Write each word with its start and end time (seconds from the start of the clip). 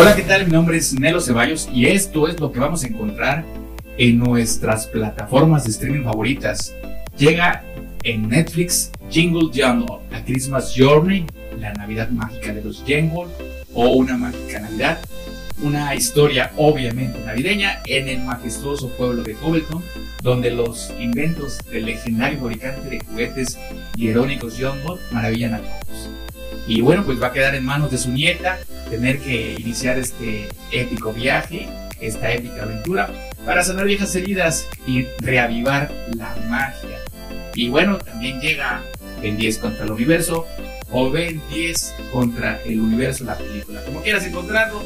Hola, 0.00 0.14
¿qué 0.14 0.22
tal? 0.22 0.46
Mi 0.46 0.52
nombre 0.52 0.76
es 0.76 0.92
Nelo 0.92 1.20
Ceballos 1.20 1.68
y 1.74 1.86
esto 1.86 2.28
es 2.28 2.38
lo 2.38 2.52
que 2.52 2.60
vamos 2.60 2.84
a 2.84 2.86
encontrar 2.86 3.44
en 3.96 4.20
nuestras 4.20 4.86
plataformas 4.86 5.64
de 5.64 5.70
streaming 5.70 6.04
favoritas. 6.04 6.72
Llega 7.16 7.64
en 8.04 8.28
Netflix 8.28 8.92
Jingle 9.10 9.50
Jungle, 9.52 9.96
A 10.12 10.24
Christmas 10.24 10.72
Journey, 10.76 11.26
la 11.58 11.72
Navidad 11.72 12.10
mágica 12.10 12.54
de 12.54 12.62
los 12.62 12.84
Jingle 12.84 13.26
o 13.74 13.88
Una 13.88 14.16
mágica 14.16 14.60
Navidad. 14.60 15.00
Una 15.64 15.92
historia 15.96 16.52
obviamente 16.56 17.18
navideña 17.26 17.80
en 17.86 18.06
el 18.06 18.20
majestuoso 18.20 18.90
pueblo 18.90 19.24
de 19.24 19.34
Cobleton, 19.34 19.82
donde 20.22 20.52
los 20.52 20.92
inventos 21.00 21.58
del 21.72 21.86
legendario 21.86 22.38
fabricante 22.38 22.88
de 22.88 23.00
juguetes 23.00 23.58
irónicos 23.96 24.54
Jungle 24.60 25.02
maravillan 25.10 25.54
a 25.54 25.58
todos. 25.58 26.08
Y 26.68 26.82
bueno, 26.82 27.02
pues 27.04 27.20
va 27.20 27.28
a 27.28 27.32
quedar 27.32 27.56
en 27.56 27.64
manos 27.64 27.90
de 27.90 27.98
su 27.98 28.12
nieta 28.12 28.60
tener 28.88 29.18
que 29.18 29.56
iniciar 29.58 29.98
este 29.98 30.48
épico 30.72 31.12
viaje, 31.12 31.68
esta 32.00 32.32
épica 32.32 32.62
aventura, 32.62 33.10
para 33.44 33.62
sanar 33.62 33.86
viejas 33.86 34.14
heridas 34.14 34.66
y 34.86 35.06
reavivar 35.18 35.90
la 36.16 36.34
magia. 36.48 36.98
Y 37.54 37.68
bueno, 37.68 37.98
también 37.98 38.40
llega 38.40 38.82
Ben 39.20 39.36
10 39.36 39.58
contra 39.58 39.84
el 39.84 39.92
universo 39.92 40.46
o 40.90 41.10
Ben 41.10 41.40
10 41.50 41.94
contra 42.12 42.60
el 42.64 42.80
universo, 42.80 43.24
la 43.24 43.36
película. 43.36 43.82
Como 43.84 44.02
quieras 44.02 44.24
encontrarlo, 44.24 44.82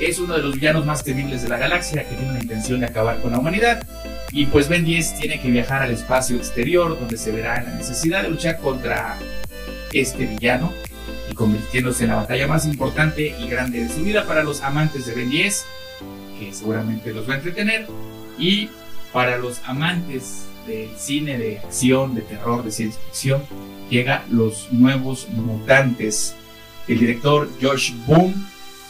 es 0.00 0.18
uno 0.18 0.34
de 0.34 0.42
los 0.42 0.54
villanos 0.54 0.86
más 0.86 1.04
temibles 1.04 1.42
de 1.42 1.48
la 1.48 1.58
galaxia 1.58 2.08
que 2.08 2.14
tiene 2.14 2.34
la 2.34 2.42
intención 2.42 2.80
de 2.80 2.86
acabar 2.86 3.20
con 3.20 3.32
la 3.32 3.38
humanidad. 3.38 3.86
Y 4.32 4.46
pues 4.46 4.68
Ben 4.68 4.84
10 4.84 5.18
tiene 5.18 5.40
que 5.40 5.50
viajar 5.50 5.82
al 5.82 5.90
espacio 5.90 6.36
exterior 6.36 6.98
donde 6.98 7.16
se 7.16 7.30
verá 7.30 7.62
la 7.62 7.74
necesidad 7.74 8.22
de 8.22 8.30
luchar 8.30 8.58
contra 8.58 9.16
este 9.92 10.26
villano 10.26 10.72
convirtiéndose 11.34 12.04
en 12.04 12.10
la 12.10 12.16
batalla 12.16 12.46
más 12.46 12.66
importante 12.66 13.34
y 13.38 13.48
grande 13.48 13.80
de 13.80 13.88
su 13.88 14.02
vida 14.02 14.26
para 14.26 14.42
los 14.42 14.62
amantes 14.62 15.06
de 15.06 15.14
Ben 15.14 15.30
10, 15.30 15.66
que 16.38 16.52
seguramente 16.52 17.12
los 17.12 17.28
va 17.28 17.34
a 17.34 17.36
entretener, 17.36 17.86
y 18.38 18.68
para 19.12 19.38
los 19.38 19.60
amantes 19.64 20.46
del 20.66 20.90
cine 20.96 21.38
de 21.38 21.58
acción, 21.58 22.14
de 22.14 22.22
terror, 22.22 22.64
de 22.64 22.70
ciencia 22.70 23.00
ficción, 23.06 23.42
llega 23.90 24.24
Los 24.30 24.72
Nuevos 24.72 25.28
Mutantes. 25.30 26.34
El 26.88 26.98
director 26.98 27.48
Josh 27.60 27.92
Boone, 28.06 28.34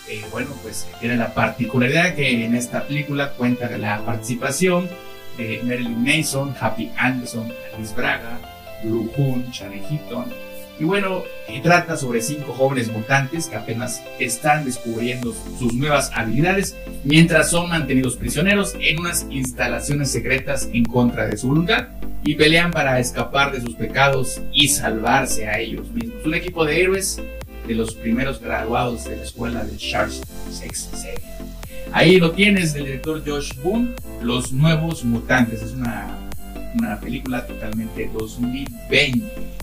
eh, 0.08 0.24
bueno, 0.30 0.50
pues 0.62 0.86
tiene 1.00 1.16
la 1.16 1.34
particularidad 1.34 2.14
que 2.14 2.44
en 2.44 2.54
esta 2.54 2.86
película 2.86 3.32
cuenta 3.32 3.68
la 3.78 4.04
participación 4.04 4.88
de 5.36 5.60
Marilyn 5.64 6.02
Mason, 6.02 6.54
Happy 6.58 6.90
Anderson, 6.96 7.52
Alice 7.74 7.94
Braga, 7.94 8.38
Blue 8.82 9.10
Hoon, 9.16 9.50
Charlie 9.50 9.82
Heaton, 9.90 10.26
y 10.78 10.84
bueno, 10.84 11.22
y 11.48 11.60
trata 11.60 11.96
sobre 11.96 12.20
cinco 12.20 12.52
jóvenes 12.52 12.90
mutantes 12.90 13.46
que 13.46 13.56
apenas 13.56 14.02
están 14.18 14.64
descubriendo 14.64 15.34
sus 15.58 15.72
nuevas 15.72 16.10
habilidades 16.14 16.76
mientras 17.04 17.50
son 17.50 17.68
mantenidos 17.68 18.16
prisioneros 18.16 18.74
en 18.80 18.98
unas 18.98 19.26
instalaciones 19.30 20.10
secretas 20.10 20.68
en 20.72 20.84
contra 20.84 21.26
de 21.26 21.36
su 21.36 21.48
voluntad 21.48 21.88
y 22.24 22.34
pelean 22.34 22.72
para 22.72 22.98
escapar 22.98 23.52
de 23.52 23.60
sus 23.60 23.74
pecados 23.76 24.40
y 24.52 24.68
salvarse 24.68 25.46
a 25.46 25.60
ellos 25.60 25.90
mismos. 25.90 26.24
Un 26.24 26.34
equipo 26.34 26.64
de 26.64 26.82
héroes 26.82 27.22
de 27.68 27.74
los 27.74 27.94
primeros 27.94 28.40
graduados 28.40 29.04
de 29.04 29.16
la 29.16 29.22
escuela 29.22 29.64
de 29.64 29.76
Charles 29.76 30.22
Sex 30.50 30.90
Ahí 31.92 32.18
lo 32.18 32.32
tienes 32.32 32.74
del 32.74 32.86
director 32.86 33.22
Josh 33.24 33.52
Boone, 33.62 33.90
Los 34.20 34.52
Nuevos 34.52 35.04
Mutantes. 35.04 35.62
Es 35.62 35.72
una, 35.72 36.08
una 36.74 36.98
película 36.98 37.46
totalmente 37.46 38.10
2020 38.12 39.53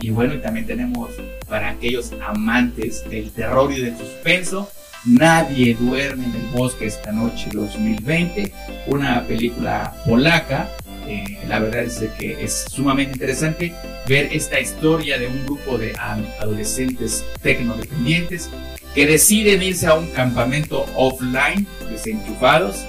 y 0.00 0.10
bueno, 0.10 0.34
y 0.34 0.38
también 0.38 0.66
tenemos 0.66 1.10
para 1.48 1.70
aquellos 1.70 2.12
amantes 2.26 3.08
del 3.08 3.30
terror 3.30 3.72
y 3.72 3.80
del 3.80 3.96
suspenso, 3.96 4.70
Nadie 5.04 5.74
duerme 5.74 6.24
en 6.24 6.34
el 6.34 6.46
bosque 6.52 6.86
esta 6.86 7.12
noche 7.12 7.48
2020, 7.52 8.52
una 8.88 9.22
película 9.26 9.94
polaca. 10.04 10.68
Eh, 11.06 11.38
la 11.48 11.60
verdad 11.60 11.84
es 11.84 12.04
que 12.18 12.44
es 12.44 12.66
sumamente 12.70 13.12
interesante 13.12 13.72
ver 14.06 14.28
esta 14.32 14.60
historia 14.60 15.18
de 15.18 15.28
un 15.28 15.46
grupo 15.46 15.78
de 15.78 15.94
adolescentes 15.96 17.24
tecnodependientes 17.42 18.50
que 18.94 19.06
deciden 19.06 19.62
irse 19.62 19.86
a 19.86 19.94
un 19.94 20.08
campamento 20.08 20.84
offline, 20.96 21.66
desenchufados, 21.90 22.84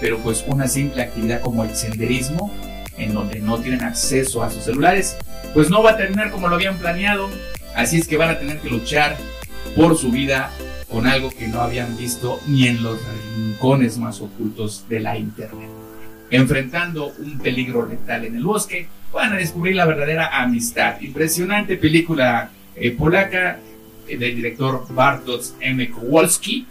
pero 0.00 0.18
pues 0.18 0.44
una 0.46 0.68
simple 0.68 1.02
actividad 1.02 1.42
como 1.42 1.64
el 1.64 1.74
senderismo, 1.74 2.50
en 2.98 3.14
donde 3.14 3.40
no 3.40 3.58
tienen 3.58 3.82
acceso 3.82 4.42
a 4.42 4.50
sus 4.50 4.64
celulares, 4.64 5.16
pues 5.54 5.70
no 5.70 5.82
va 5.82 5.92
a 5.92 5.96
terminar 5.96 6.30
como 6.30 6.48
lo 6.48 6.56
habían 6.56 6.78
planeado. 6.78 7.28
Así 7.74 7.98
es 7.98 8.08
que 8.08 8.16
van 8.16 8.30
a 8.30 8.38
tener 8.38 8.58
que 8.58 8.70
luchar 8.70 9.16
por 9.76 9.96
su 9.96 10.10
vida 10.10 10.50
con 10.90 11.06
algo 11.06 11.30
que 11.30 11.48
no 11.48 11.60
habían 11.60 11.96
visto 11.96 12.40
ni 12.46 12.66
en 12.66 12.82
los 12.82 12.98
rincones 13.36 13.98
más 13.98 14.20
ocultos 14.20 14.86
de 14.88 15.00
la 15.00 15.16
Internet. 15.16 15.68
Enfrentando 16.30 17.12
un 17.18 17.38
peligro 17.38 17.86
letal 17.86 18.24
en 18.24 18.36
el 18.36 18.44
bosque, 18.44 18.88
van 19.12 19.32
a 19.32 19.36
descubrir 19.36 19.76
la 19.76 19.86
verdadera 19.86 20.42
amistad. 20.42 21.00
Impresionante 21.00 21.76
película 21.76 22.50
eh, 22.74 22.90
polaca 22.90 23.58
eh, 24.06 24.16
del 24.16 24.36
director 24.36 24.86
Bartosz 24.90 25.54
M. 25.60 25.88
Kowalski. 25.90 26.66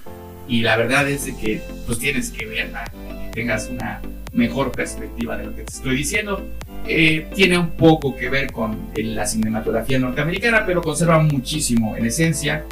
Y 0.47 0.61
la 0.61 0.77
verdad 0.77 1.09
es 1.09 1.25
que 1.41 1.61
pues 1.85 1.99
tienes 1.99 2.31
que 2.31 2.45
verla, 2.45 2.85
que 2.85 3.31
tengas 3.33 3.67
una 3.69 4.01
mejor 4.37 4.71
perspectiva 4.71 5.35
de 5.35 5.45
lo 5.45 5.55
que 5.55 5.63
te 5.63 5.73
estoy 5.73 5.97
diciendo. 5.97 6.47
Eh, 6.87 7.27
tiene 7.35 7.57
un 7.57 7.71
poco 7.71 8.15
que 8.15 8.29
ver 8.29 8.51
con 8.51 8.77
la 8.95 9.25
cinematografía 9.25 9.99
norteamericana, 9.99 10.63
pero 10.65 10.81
conserva 10.81 11.19
muchísimo, 11.19 11.97
en 11.97 12.05
esencia, 12.05 12.63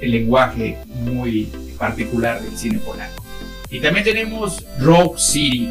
el 0.00 0.10
lenguaje 0.10 0.78
muy 1.04 1.48
particular 1.78 2.40
del 2.40 2.56
cine 2.56 2.78
polaco. 2.78 3.22
Y 3.70 3.80
también 3.80 4.04
tenemos 4.04 4.64
Rogue 4.78 5.18
City. 5.18 5.70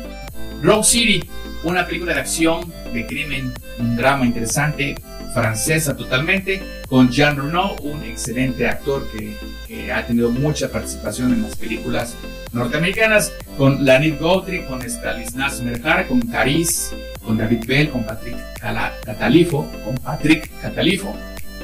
Rogue 0.61 0.83
City, 0.83 1.23
una 1.63 1.85
película 1.85 2.13
de 2.13 2.19
acción, 2.19 2.71
de 2.93 3.07
crimen, 3.07 3.53
un 3.79 3.95
drama 3.95 4.25
interesante, 4.25 4.95
francesa 5.33 5.95
totalmente, 5.95 6.61
con 6.87 7.09
Jean 7.09 7.37
Reno, 7.37 7.75
un 7.81 8.03
excelente 8.03 8.67
actor 8.67 9.07
que, 9.11 9.37
ha 9.91 10.05
tenido 10.05 10.29
mucha 10.29 10.69
participación 10.69 11.33
en 11.33 11.43
las 11.43 11.55
películas 11.55 12.15
norteamericanas, 12.51 13.31
con 13.57 13.85
Lanit 13.85 14.19
Gautry, 14.19 14.65
con 14.65 14.81
Stanislas 14.81 15.61
Merjar, 15.61 16.07
con 16.07 16.21
Caris, 16.21 16.93
con 17.25 17.37
David 17.37 17.65
Bell, 17.65 17.89
con 17.89 18.03
Patrick 18.05 18.37
Catalifo, 19.05 19.69
con 19.85 19.95
Patrick 19.95 20.49
Catalifo. 20.61 21.15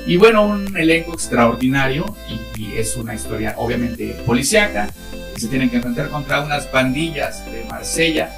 Y 0.06 0.16
bueno, 0.16 0.47
un 0.47 0.77
elenco 0.77 1.13
extraordinario 1.13 2.06
y, 2.29 2.61
y 2.61 2.77
es 2.77 2.95
una 2.95 3.13
historia 3.13 3.56
obviamente 3.57 4.16
policiaca. 4.25 4.89
Se 5.35 5.47
tienen 5.50 5.69
que 5.69 5.77
enfrentar 5.77 6.09
contra 6.09 6.41
unas 6.41 6.66
pandillas 6.66 7.45
de 7.51 7.66
Marsella 7.66 8.31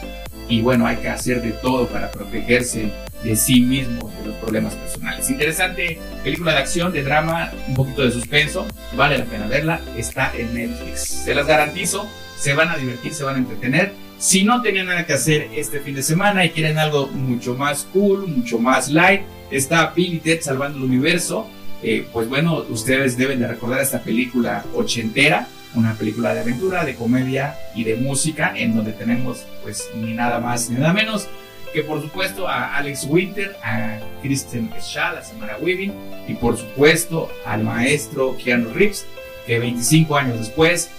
y 0.49 0.61
bueno, 0.61 0.87
hay 0.87 0.97
que 0.97 1.09
hacer 1.09 1.43
de 1.43 1.51
todo 1.51 1.87
para 1.87 2.09
protegerse 2.09 2.91
de 3.23 3.35
sí 3.35 3.61
mismo, 3.61 4.11
de 4.19 4.29
los 4.29 4.35
problemas 4.37 4.73
personales. 4.75 5.29
Interesante 5.29 5.99
película 6.23 6.53
de 6.53 6.59
acción, 6.59 6.91
de 6.91 7.03
drama, 7.03 7.51
un 7.67 7.75
poquito 7.75 8.03
de 8.03 8.11
suspenso, 8.11 8.65
vale 8.95 9.17
la 9.17 9.25
pena 9.25 9.47
verla, 9.47 9.81
está 9.97 10.31
en 10.35 10.53
Netflix. 10.53 11.23
Se 11.25 11.35
las 11.35 11.47
garantizo, 11.47 12.07
se 12.37 12.53
van 12.53 12.69
a 12.69 12.77
divertir, 12.77 13.13
se 13.13 13.23
van 13.23 13.35
a 13.35 13.39
entretener. 13.39 13.93
Si 14.17 14.43
no 14.43 14.61
tenían 14.61 14.87
nada 14.87 15.05
que 15.05 15.13
hacer 15.13 15.49
este 15.55 15.79
fin 15.79 15.95
de 15.95 16.03
semana 16.03 16.43
y 16.45 16.49
quieren 16.49 16.77
algo 16.77 17.07
mucho 17.07 17.55
más 17.55 17.87
cool, 17.93 18.27
mucho 18.27 18.59
más 18.59 18.89
light, 18.89 19.21
está 19.51 19.93
Billy 19.95 20.19
Ted 20.19 20.41
Salvando 20.41 20.77
el 20.77 20.83
Universo. 20.83 21.47
Eh, 21.81 22.05
pues 22.11 22.27
bueno, 22.27 22.65
ustedes 22.69 23.17
deben 23.17 23.39
de 23.39 23.47
recordar 23.47 23.79
esta 23.79 24.01
película 24.01 24.65
ochentera, 24.75 25.47
una 25.75 25.93
película 25.93 26.33
de 26.33 26.41
aventura, 26.41 26.83
de 26.83 26.95
comedia 26.95 27.55
y 27.75 27.85
de 27.85 27.95
música, 27.95 28.53
en 28.55 28.75
donde 28.75 28.91
tenemos 28.91 29.45
pues 29.63 29.87
ni 29.95 30.13
nada 30.13 30.39
más 30.39 30.69
ni 30.69 30.79
nada 30.79 30.91
menos 30.91 31.29
que 31.73 31.83
por 31.83 32.01
supuesto 32.01 32.47
a 32.47 32.75
Alex 32.77 33.05
Winter, 33.05 33.55
a 33.63 33.99
Kristen 34.21 34.69
Schall, 34.79 35.17
a 35.17 35.23
Samara 35.23 35.57
Weaving 35.61 35.93
y 36.27 36.33
por 36.33 36.57
supuesto 36.57 37.31
al 37.45 37.63
maestro 37.63 38.35
Keanu 38.37 38.73
Reeves, 38.73 39.05
que 39.45 39.59
25 39.59 40.15
años 40.15 40.39
después, 40.39 40.89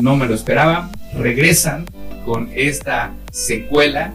no 0.00 0.16
me 0.16 0.26
lo 0.26 0.34
esperaba, 0.34 0.90
regresan 1.14 1.86
con 2.24 2.50
esta 2.54 3.12
secuela 3.32 4.12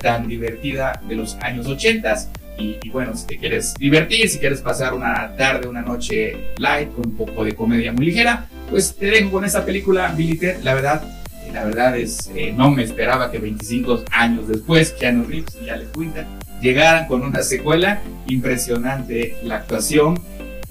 tan 0.00 0.28
divertida 0.28 1.00
de 1.08 1.16
los 1.16 1.34
años 1.36 1.66
80 1.66 2.14
y, 2.58 2.76
y, 2.82 2.90
bueno, 2.90 3.16
si 3.16 3.26
te 3.26 3.38
quieres 3.38 3.74
divertir, 3.74 4.28
si 4.28 4.38
quieres 4.38 4.60
pasar 4.60 4.92
una 4.92 5.34
tarde, 5.36 5.66
una 5.66 5.80
noche 5.80 6.52
light 6.58 6.92
con 6.94 7.06
un 7.06 7.16
poco 7.16 7.44
de 7.44 7.54
comedia 7.54 7.92
muy 7.92 8.06
ligera, 8.06 8.46
pues 8.68 8.94
te 8.94 9.06
dejo 9.06 9.30
con 9.30 9.44
esta 9.44 9.64
película, 9.64 10.12
Billy 10.16 10.36
Ted, 10.36 10.62
la 10.62 10.74
verdad 10.74 11.19
la 11.52 11.64
verdad 11.64 11.96
es, 11.96 12.30
eh, 12.34 12.52
no 12.56 12.70
me 12.70 12.82
esperaba 12.82 13.30
que 13.30 13.38
25 13.38 14.04
años 14.10 14.48
después, 14.48 14.92
Keanu 14.92 15.24
Reeves 15.24 15.56
y 15.64 15.68
Alex 15.68 15.90
Winter 15.96 16.26
llegaran 16.60 17.06
con 17.06 17.22
una 17.22 17.42
secuela 17.42 18.00
impresionante, 18.26 19.36
la 19.42 19.56
actuación, 19.56 20.20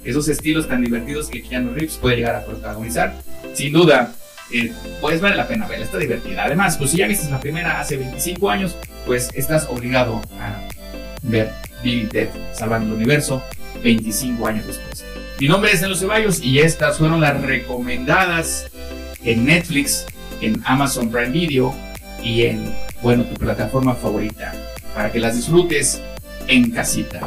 esos 0.03 0.27
estilos 0.27 0.67
tan 0.67 0.83
divertidos 0.83 1.27
que 1.29 1.41
Keanu 1.41 1.73
Reeves 1.73 1.97
puede 1.97 2.17
llegar 2.17 2.35
a 2.35 2.45
protagonizar. 2.45 3.15
Sin 3.53 3.73
duda, 3.73 4.13
eh, 4.51 4.71
pues 5.01 5.21
vale 5.21 5.35
la 5.35 5.47
pena 5.47 5.67
verla, 5.67 5.85
está 5.85 5.97
divertida. 5.97 6.45
Además, 6.45 6.77
pues 6.77 6.91
si 6.91 6.97
ya 6.97 7.07
viste 7.07 7.29
la 7.29 7.39
primera 7.39 7.79
hace 7.79 7.97
25 7.97 8.49
años, 8.49 8.75
pues 9.05 9.29
estás 9.33 9.67
obligado 9.69 10.21
a 10.39 10.67
ver 11.23 11.51
Billy 11.83 12.07
Ted 12.07 12.29
salvando 12.53 12.89
el 12.89 12.93
universo 12.95 13.43
25 13.83 14.47
años 14.47 14.67
después. 14.67 15.05
Mi 15.39 15.47
nombre 15.47 15.71
es 15.71 15.81
Nelo 15.81 15.95
Ceballos 15.95 16.41
y 16.41 16.59
estas 16.59 16.97
fueron 16.97 17.21
las 17.21 17.41
recomendadas 17.41 18.69
en 19.23 19.45
Netflix, 19.45 20.05
en 20.41 20.61
Amazon 20.65 21.09
Prime 21.09 21.29
Video 21.29 21.73
y 22.23 22.43
en, 22.43 22.73
bueno, 23.01 23.23
tu 23.23 23.35
plataforma 23.35 23.95
favorita, 23.95 24.53
para 24.93 25.11
que 25.11 25.19
las 25.19 25.35
disfrutes 25.35 26.01
en 26.47 26.71
casita. 26.71 27.19